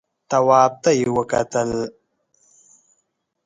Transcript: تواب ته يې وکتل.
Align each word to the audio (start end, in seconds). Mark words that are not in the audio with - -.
تواب 0.29 0.71
ته 0.83 0.89
يې 0.99 1.07
وکتل. 1.17 1.71